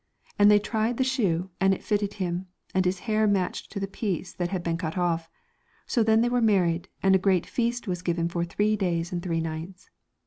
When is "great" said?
7.19-7.45